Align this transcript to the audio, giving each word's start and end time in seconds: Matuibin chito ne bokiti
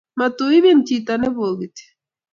Matuibin 0.17 0.79
chito 0.87 1.13
ne 1.17 1.29
bokiti 1.35 1.85